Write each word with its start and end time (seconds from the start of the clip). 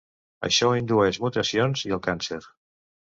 Això 0.47 0.69
indueix 0.77 1.19
mutacions 1.25 1.83
i 1.91 1.93
el 1.99 2.01
càncer. 2.09 2.41